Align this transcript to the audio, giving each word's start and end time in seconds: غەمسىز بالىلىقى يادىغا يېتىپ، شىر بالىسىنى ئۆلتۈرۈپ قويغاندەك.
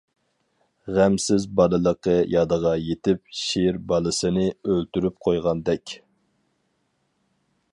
غەمسىز 0.93 1.43
بالىلىقى 1.59 2.15
يادىغا 2.35 2.71
يېتىپ، 2.85 3.21
شىر 3.41 3.77
بالىسىنى 3.91 4.47
ئۆلتۈرۈپ 4.69 5.21
قويغاندەك. 5.27 5.97